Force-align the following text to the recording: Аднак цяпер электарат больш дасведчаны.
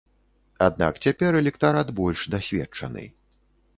Аднак 0.67 0.93
цяпер 1.05 1.37
электарат 1.41 1.93
больш 2.03 2.19
дасведчаны. 2.37 3.03